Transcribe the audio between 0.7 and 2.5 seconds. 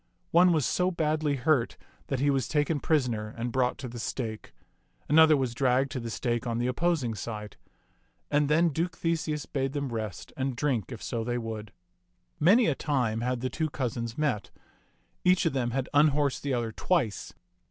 badly hurt that he was